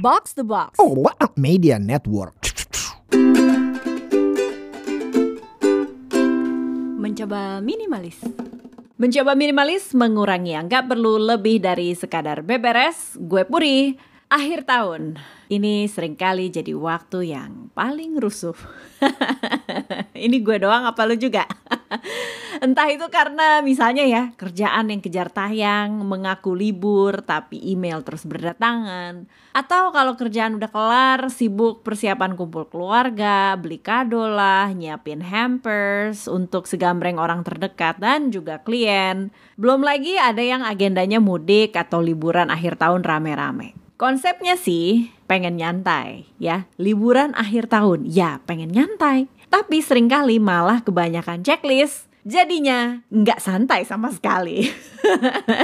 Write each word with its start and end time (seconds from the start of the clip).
Box 0.00 0.32
the 0.32 0.40
Box. 0.48 0.80
Oh, 0.80 0.96
what 0.96 1.12
a 1.20 1.28
media 1.36 1.76
network. 1.76 2.32
Mencoba 6.96 7.60
minimalis. 7.60 8.16
Mencoba 8.96 9.36
minimalis 9.36 9.92
mengurangi 9.92 10.56
yang 10.56 10.72
gak 10.72 10.88
perlu 10.88 11.20
lebih 11.20 11.60
dari 11.60 11.92
sekadar 11.92 12.40
beberes. 12.40 13.20
Gue 13.20 13.44
Puri. 13.44 13.92
Akhir 14.32 14.64
tahun, 14.64 15.20
ini 15.52 15.84
sering 15.84 16.16
kali 16.16 16.48
jadi 16.48 16.72
waktu 16.72 17.36
yang 17.36 17.68
paling 17.76 18.16
rusuh. 18.16 18.56
ini 20.16 20.40
gue 20.40 20.64
doang 20.64 20.88
apa 20.88 21.04
lu 21.04 21.18
juga? 21.20 21.44
Entah 22.64 22.86
itu 22.90 23.06
karena 23.10 23.62
misalnya 23.62 24.06
ya 24.06 24.22
kerjaan 24.38 24.90
yang 24.90 25.02
kejar 25.02 25.28
tayang, 25.30 26.02
mengaku 26.06 26.54
libur 26.54 27.22
tapi 27.22 27.58
email 27.62 28.02
terus 28.06 28.22
berdatangan. 28.26 29.26
Atau 29.50 29.90
kalau 29.90 30.14
kerjaan 30.14 30.58
udah 30.58 30.70
kelar, 30.70 31.20
sibuk 31.34 31.82
persiapan 31.82 32.38
kumpul 32.38 32.70
keluarga, 32.70 33.58
beli 33.58 33.82
kado 33.82 34.30
lah, 34.30 34.70
nyiapin 34.70 35.22
hampers 35.26 36.30
untuk 36.30 36.70
segambreng 36.70 37.18
orang 37.18 37.42
terdekat 37.42 37.98
dan 37.98 38.30
juga 38.30 38.62
klien. 38.62 39.34
Belum 39.58 39.82
lagi 39.82 40.14
ada 40.16 40.42
yang 40.42 40.62
agendanya 40.62 41.18
mudik 41.18 41.74
atau 41.74 41.98
liburan 41.98 42.48
akhir 42.48 42.78
tahun 42.78 43.02
rame-rame. 43.02 43.74
Konsepnya 44.00 44.56
sih 44.56 45.12
pengen 45.28 45.60
nyantai 45.60 46.24
ya, 46.40 46.64
liburan 46.80 47.36
akhir 47.36 47.68
tahun 47.68 48.08
ya 48.08 48.40
pengen 48.48 48.72
nyantai. 48.72 49.28
Tapi 49.50 49.82
sering 49.82 50.06
kali 50.06 50.38
malah 50.38 50.80
kebanyakan 50.80 51.42
checklist 51.42 52.06
jadinya 52.22 53.02
nggak 53.10 53.42
santai 53.42 53.82
sama 53.82 54.14
sekali. 54.14 54.64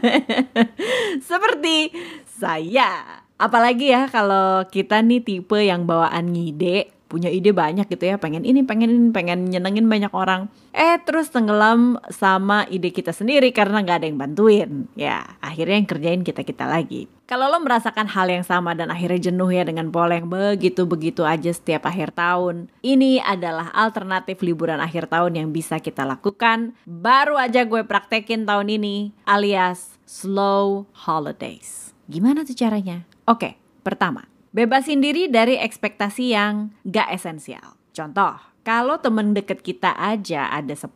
Seperti 1.30 1.90
saya. 2.28 3.24
Apalagi 3.40 3.88
ya 3.88 4.04
kalau 4.12 4.68
kita 4.68 5.00
nih 5.00 5.24
tipe 5.24 5.56
yang 5.56 5.88
bawaan 5.88 6.28
ngide 6.36 6.99
punya 7.10 7.26
ide 7.26 7.50
banyak 7.50 7.90
gitu 7.90 8.06
ya 8.06 8.16
pengen 8.22 8.46
ini 8.46 8.62
pengen 8.62 8.86
ini 8.86 9.08
pengen 9.10 9.50
nyenengin 9.50 9.90
banyak 9.90 10.14
orang 10.14 10.46
eh 10.70 11.02
terus 11.02 11.34
tenggelam 11.34 11.98
sama 12.14 12.70
ide 12.70 12.94
kita 12.94 13.10
sendiri 13.10 13.50
karena 13.50 13.82
nggak 13.82 13.98
ada 13.98 14.06
yang 14.06 14.18
bantuin 14.22 14.86
ya 14.94 15.26
akhirnya 15.42 15.82
yang 15.82 15.90
kerjain 15.90 16.22
kita 16.22 16.46
kita 16.46 16.70
lagi 16.70 17.10
kalau 17.30 17.46
lo 17.46 17.62
merasakan 17.62 18.10
hal 18.10 18.26
yang 18.26 18.42
sama 18.42 18.74
dan 18.74 18.90
akhirnya 18.90 19.30
jenuh 19.30 19.54
ya 19.54 19.62
dengan 19.62 19.86
pola 19.94 20.18
yang 20.18 20.26
begitu-begitu 20.26 21.22
aja 21.22 21.54
setiap 21.54 21.86
akhir 21.86 22.10
tahun, 22.18 22.66
ini 22.82 23.22
adalah 23.22 23.70
alternatif 23.70 24.42
liburan 24.42 24.82
akhir 24.82 25.06
tahun 25.06 25.38
yang 25.38 25.54
bisa 25.54 25.78
kita 25.78 26.02
lakukan. 26.02 26.74
Baru 26.90 27.38
aja 27.38 27.62
gue 27.62 27.86
praktekin 27.86 28.50
tahun 28.50 28.74
ini, 28.74 29.14
alias 29.30 29.94
slow 30.10 30.90
holidays. 31.06 31.94
Gimana 32.10 32.42
tuh 32.42 32.58
caranya? 32.58 33.06
Oke, 33.30 33.54
pertama, 33.86 34.26
Bebasin 34.50 34.98
diri 34.98 35.30
dari 35.30 35.54
ekspektasi 35.62 36.34
yang 36.34 36.74
gak 36.82 37.14
esensial. 37.14 37.78
Contoh, 37.94 38.34
kalau 38.66 38.98
temen 38.98 39.30
deket 39.30 39.62
kita 39.62 39.94
aja 39.94 40.50
ada 40.50 40.74
10 40.74 40.90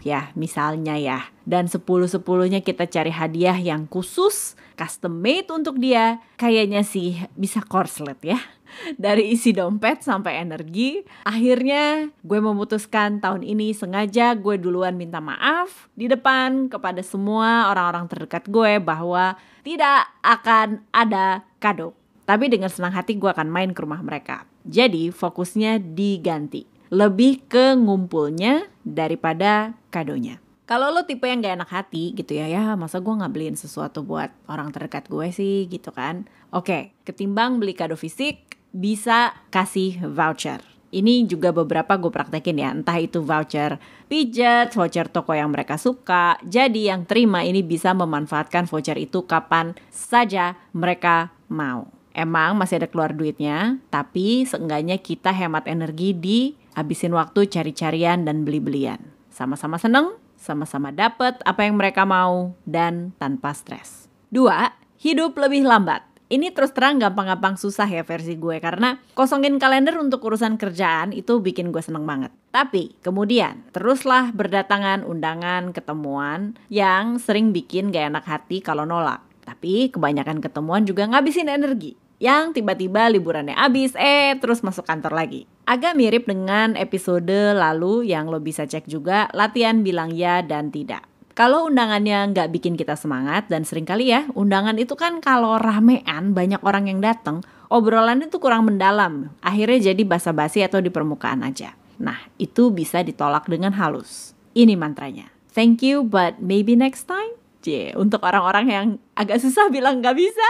ya 0.00 0.32
misalnya 0.32 0.96
ya. 0.96 1.28
Dan 1.44 1.68
10-10nya 1.68 2.64
kita 2.64 2.88
cari 2.88 3.12
hadiah 3.12 3.60
yang 3.60 3.84
khusus, 3.84 4.56
custom 4.80 5.20
made 5.20 5.52
untuk 5.52 5.76
dia. 5.76 6.24
Kayaknya 6.40 6.80
sih 6.88 7.20
bisa 7.36 7.60
korslet 7.60 8.16
ya. 8.24 8.40
Dari 9.04 9.28
isi 9.28 9.52
dompet 9.52 10.00
sampai 10.00 10.40
energi, 10.40 11.04
akhirnya 11.28 12.08
gue 12.24 12.40
memutuskan 12.40 13.20
tahun 13.20 13.44
ini 13.44 13.76
sengaja 13.76 14.32
gue 14.32 14.56
duluan 14.56 14.96
minta 14.96 15.20
maaf 15.20 15.92
di 15.92 16.08
depan 16.08 16.72
kepada 16.72 17.04
semua 17.04 17.68
orang-orang 17.68 18.08
terdekat 18.08 18.48
gue 18.48 18.80
bahwa 18.80 19.36
tidak 19.60 20.08
akan 20.24 20.80
ada 20.96 21.44
kado 21.60 21.92
tapi 22.26 22.50
dengan 22.50 22.68
senang 22.68 22.92
hati 22.92 23.16
gue 23.16 23.30
akan 23.30 23.48
main 23.48 23.70
ke 23.70 23.80
rumah 23.80 24.02
mereka. 24.02 24.44
Jadi 24.66 25.14
fokusnya 25.14 25.78
diganti. 25.78 26.66
Lebih 26.90 27.46
ke 27.46 27.78
ngumpulnya 27.78 28.66
daripada 28.82 29.78
kadonya. 29.94 30.42
Kalau 30.66 30.90
lo 30.90 31.06
tipe 31.06 31.30
yang 31.30 31.38
gak 31.38 31.62
enak 31.62 31.70
hati 31.70 32.10
gitu 32.18 32.34
ya, 32.34 32.50
ya 32.50 32.74
masa 32.74 32.98
gue 32.98 33.14
gak 33.14 33.30
beliin 33.30 33.54
sesuatu 33.54 34.02
buat 34.02 34.34
orang 34.50 34.74
terdekat 34.74 35.06
gue 35.06 35.30
sih 35.30 35.70
gitu 35.70 35.94
kan. 35.94 36.26
Oke, 36.50 36.90
ketimbang 37.06 37.62
beli 37.62 37.70
kado 37.78 37.94
fisik, 37.94 38.58
bisa 38.74 39.30
kasih 39.54 40.02
voucher. 40.10 40.58
Ini 40.90 41.26
juga 41.30 41.54
beberapa 41.54 41.94
gue 41.94 42.10
praktekin 42.10 42.58
ya, 42.58 42.74
entah 42.74 42.98
itu 42.98 43.22
voucher 43.22 43.78
pijat, 44.10 44.74
voucher 44.74 45.06
toko 45.06 45.34
yang 45.34 45.54
mereka 45.54 45.78
suka. 45.78 46.38
Jadi 46.42 46.90
yang 46.90 47.06
terima 47.06 47.46
ini 47.46 47.62
bisa 47.62 47.94
memanfaatkan 47.94 48.66
voucher 48.66 48.98
itu 48.98 49.22
kapan 49.22 49.74
saja 49.94 50.58
mereka 50.74 51.30
mau. 51.46 51.95
Emang 52.16 52.56
masih 52.56 52.80
ada 52.80 52.88
keluar 52.88 53.12
duitnya, 53.12 53.76
tapi 53.92 54.48
seenggaknya 54.48 54.96
kita 54.96 55.36
hemat 55.36 55.68
energi 55.68 56.16
di 56.16 56.56
habisin 56.72 57.12
waktu 57.12 57.44
cari-carian 57.44 58.24
dan 58.24 58.40
beli-belian. 58.40 58.96
Sama-sama 59.28 59.76
seneng, 59.76 60.16
sama-sama 60.40 60.96
dapet 60.96 61.36
apa 61.44 61.68
yang 61.68 61.76
mereka 61.76 62.08
mau, 62.08 62.56
dan 62.64 63.12
tanpa 63.20 63.52
stres. 63.52 64.08
Dua, 64.32 64.72
hidup 64.96 65.36
lebih 65.36 65.68
lambat. 65.68 66.08
Ini 66.32 66.56
terus 66.56 66.72
terang 66.72 66.96
gampang-gampang 66.96 67.60
susah 67.60 67.84
ya 67.84 68.00
versi 68.00 68.34
gue 68.40 68.64
karena 68.64 68.96
kosongin 69.12 69.60
kalender 69.60 70.00
untuk 70.00 70.24
urusan 70.24 70.56
kerjaan 70.56 71.12
itu 71.12 71.44
bikin 71.44 71.68
gue 71.68 71.84
seneng 71.84 72.08
banget. 72.08 72.32
Tapi 72.48 72.96
kemudian 73.04 73.60
teruslah 73.76 74.32
berdatangan 74.32 75.04
undangan 75.04 75.76
ketemuan 75.76 76.56
yang 76.72 77.20
sering 77.20 77.52
bikin 77.52 77.92
gak 77.92 78.08
enak 78.08 78.24
hati 78.24 78.64
kalau 78.64 78.88
nolak. 78.88 79.20
Tapi 79.44 79.92
kebanyakan 79.92 80.40
ketemuan 80.42 80.82
juga 80.82 81.06
ngabisin 81.06 81.52
energi 81.52 82.05
yang 82.16 82.56
tiba-tiba 82.56 83.12
liburannya 83.12 83.52
habis, 83.52 83.92
eh 83.96 84.36
terus 84.40 84.64
masuk 84.64 84.88
kantor 84.88 85.12
lagi. 85.12 85.44
Agak 85.68 85.98
mirip 85.98 86.24
dengan 86.24 86.78
episode 86.78 87.52
lalu 87.52 88.08
yang 88.08 88.30
lo 88.30 88.40
bisa 88.40 88.64
cek 88.64 88.88
juga 88.88 89.28
latihan 89.36 89.84
bilang 89.84 90.14
ya 90.14 90.40
dan 90.40 90.72
tidak. 90.72 91.04
Kalau 91.36 91.68
undangannya 91.68 92.32
nggak 92.32 92.48
bikin 92.48 92.80
kita 92.80 92.96
semangat 92.96 93.52
dan 93.52 93.68
sering 93.68 93.84
kali 93.84 94.08
ya 94.08 94.24
undangan 94.32 94.72
itu 94.80 94.96
kan 94.96 95.20
kalau 95.20 95.60
ramean 95.60 96.32
banyak 96.32 96.64
orang 96.64 96.88
yang 96.88 97.04
datang, 97.04 97.44
obrolan 97.68 98.24
itu 98.24 98.40
kurang 98.40 98.64
mendalam. 98.64 99.36
Akhirnya 99.44 99.92
jadi 99.92 100.02
basa-basi 100.08 100.64
atau 100.64 100.80
di 100.80 100.88
permukaan 100.88 101.44
aja. 101.44 101.76
Nah 102.00 102.16
itu 102.40 102.72
bisa 102.72 103.04
ditolak 103.04 103.44
dengan 103.52 103.76
halus. 103.76 104.32
Ini 104.56 104.72
mantranya. 104.80 105.28
Thank 105.52 105.84
you 105.84 106.00
but 106.00 106.40
maybe 106.40 106.72
next 106.72 107.04
time. 107.04 107.36
Cie, 107.66 107.90
untuk 107.98 108.22
orang-orang 108.22 108.66
yang 108.70 108.86
agak 109.18 109.42
susah 109.42 109.66
bilang 109.74 109.98
nggak 109.98 110.14
bisa 110.14 110.48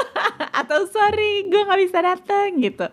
atau 0.64 0.88
sorry 0.88 1.44
gue 1.44 1.60
nggak 1.68 1.80
bisa 1.84 2.00
datang 2.00 2.56
gitu. 2.64 2.88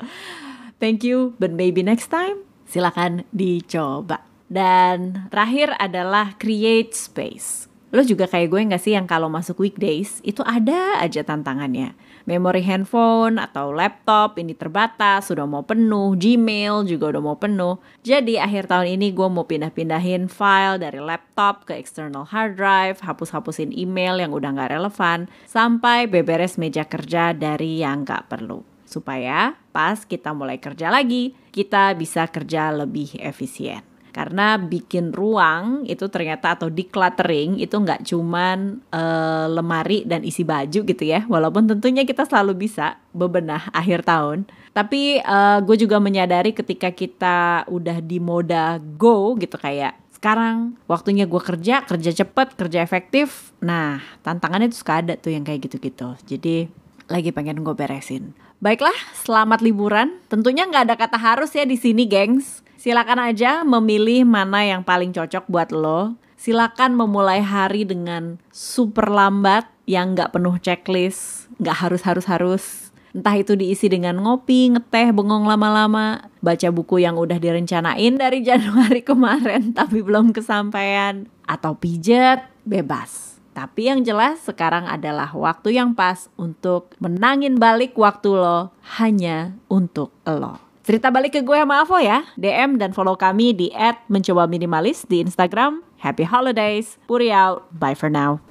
Thank 0.84 1.07
you, 1.07 1.31
but 1.40 1.56
maybe 1.56 1.79
next 1.79 2.12
time. 2.12 2.44
Silakan 2.68 3.24
dicoba. 3.31 4.28
Dan 4.51 5.31
terakhir 5.31 5.79
adalah 5.79 6.35
create 6.35 6.91
space. 6.91 7.72
Lo 7.93 8.01
juga 8.01 8.25
kayak 8.25 8.49
gue 8.49 8.61
nggak 8.73 8.81
sih 8.81 8.97
yang 8.97 9.05
kalau 9.05 9.29
masuk 9.29 9.61
weekdays 9.61 10.17
itu 10.25 10.41
ada 10.41 10.97
aja 10.97 11.21
tantangannya 11.21 11.93
memori 12.23 12.63
handphone 12.63 13.35
atau 13.39 13.75
laptop 13.75 14.39
ini 14.39 14.55
terbatas, 14.55 15.27
sudah 15.27 15.43
mau 15.43 15.63
penuh, 15.63 16.15
Gmail 16.15 16.87
juga 16.87 17.11
udah 17.15 17.23
mau 17.23 17.37
penuh. 17.37 17.79
Jadi 18.03 18.39
akhir 18.39 18.71
tahun 18.71 18.99
ini 18.99 19.11
gue 19.11 19.27
mau 19.27 19.43
pindah-pindahin 19.43 20.31
file 20.31 20.79
dari 20.79 20.99
laptop 21.03 21.67
ke 21.67 21.75
external 21.75 22.27
hard 22.27 22.55
drive, 22.55 23.03
hapus-hapusin 23.03 23.75
email 23.75 24.19
yang 24.19 24.31
udah 24.31 24.55
nggak 24.55 24.71
relevan, 24.71 25.27
sampai 25.47 26.07
beberes 26.07 26.55
meja 26.55 26.87
kerja 26.87 27.35
dari 27.35 27.83
yang 27.83 28.07
nggak 28.07 28.31
perlu. 28.31 28.63
Supaya 28.87 29.57
pas 29.73 30.05
kita 30.05 30.31
mulai 30.31 30.61
kerja 30.61 30.93
lagi, 30.93 31.33
kita 31.49 31.97
bisa 31.97 32.29
kerja 32.29 32.69
lebih 32.71 33.19
efisien 33.19 33.92
karena 34.13 34.62
bikin 34.62 35.09
ruang 35.09 35.90
itu 35.90 36.06
ternyata 36.06 36.53
atau 36.53 36.69
decluttering 36.69 37.57
itu 37.57 37.74
nggak 37.74 38.06
cuman 38.06 38.78
uh, 38.94 39.50
lemari 39.50 40.06
dan 40.06 40.22
isi 40.22 40.46
baju 40.46 40.85
gitu 40.85 41.03
ya. 41.03 41.25
Walaupun 41.25 41.66
tentunya 41.66 42.06
kita 42.06 42.30
selalu 42.30 42.69
bisa 42.69 43.01
bebenah 43.12 43.74
akhir 43.74 44.06
tahun. 44.06 44.45
Tapi 44.71 45.18
uh, 45.25 45.65
gue 45.65 45.75
juga 45.81 45.98
menyadari 45.98 46.54
ketika 46.54 46.94
kita 46.94 47.65
udah 47.65 47.98
di 48.06 48.21
moda 48.21 48.77
go 48.77 49.33
gitu 49.42 49.57
kayak 49.57 49.98
sekarang 50.13 50.80
waktunya 50.88 51.27
gue 51.27 51.42
kerja 51.42 51.83
kerja 51.83 52.12
cepet 52.13 52.54
kerja 52.54 52.80
efektif. 52.86 53.51
Nah 53.59 54.00
tantangannya 54.21 54.69
tuh 54.69 54.80
suka 54.80 55.01
ada 55.01 55.18
tuh 55.18 55.33
yang 55.33 55.42
kayak 55.42 55.68
gitu-gitu. 55.68 56.16
Jadi 56.30 56.69
lagi 57.09 57.36
pengen 57.36 57.66
gue 57.66 57.75
beresin. 57.75 58.38
Baiklah 58.63 58.95
selamat 59.19 59.59
liburan. 59.59 60.24
Tentunya 60.31 60.63
nggak 60.63 60.88
ada 60.88 60.95
kata 60.95 61.19
harus 61.19 61.51
ya 61.51 61.68
di 61.68 61.75
sini 61.75 62.07
gengs 62.07 62.62
Silakan 62.83 63.15
aja 63.15 63.63
memilih 63.63 64.27
mana 64.27 64.59
yang 64.68 64.83
paling 64.83 65.15
cocok 65.15 65.47
buat 65.47 65.71
lo. 65.71 66.19
Silakan 66.35 67.00
memulai 67.00 67.39
hari 67.39 67.88
dengan 67.88 68.44
super 68.51 69.07
lambat 69.07 69.71
yang 69.88 70.12
nggak 70.12 70.35
penuh 70.35 70.59
checklist, 70.59 71.47
nggak 71.63 71.80
harus-harus-harus. 71.80 72.91
Entah 73.15 73.39
itu 73.39 73.56
diisi 73.56 73.88
dengan 73.88 74.19
ngopi, 74.19 74.75
ngeteh, 74.75 75.15
bengong 75.15 75.47
lama-lama, 75.47 76.27
baca 76.44 76.68
buku 76.75 77.00
yang 77.00 77.15
udah 77.15 77.39
direncanain 77.39 78.19
dari 78.19 78.44
Januari 78.51 79.00
kemarin 79.00 79.71
tapi 79.71 80.03
belum 80.03 80.35
kesampaian, 80.35 81.31
atau 81.47 81.80
pijat, 81.80 82.51
bebas. 82.68 83.39
Tapi 83.56 83.95
yang 83.95 84.03
jelas 84.03 84.44
sekarang 84.44 84.91
adalah 84.91 85.31
waktu 85.31 85.80
yang 85.80 85.95
pas 85.95 86.27
untuk 86.35 86.91
menangin 87.00 87.56
balik 87.56 87.95
waktu 87.95 88.35
lo 88.35 88.75
hanya 89.00 89.56
untuk 89.71 90.12
lo. 90.27 90.72
Cerita 90.83 91.07
balik 91.07 91.31
ke 91.31 91.39
gue 91.39 91.56
sama 91.56 91.88
Avo 91.88 91.95
ya. 91.95 92.27
DM 92.35 92.75
dan 92.75 92.91
follow 92.91 93.15
kami 93.15 93.56
di 93.56 93.71
@mencoba 94.12 94.51
minimalis 94.51 95.07
di 95.07 95.24
Instagram. 95.24 95.80
Happy 95.95 96.27
holidays. 96.27 97.00
Puri 97.07 97.31
out. 97.31 97.63
Bye 97.71 97.95
for 97.95 98.12
now. 98.12 98.44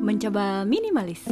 Mencoba 0.00 0.64
minimalis. 0.64 1.28